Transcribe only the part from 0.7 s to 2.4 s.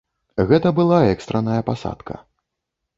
была экстранная пасадка.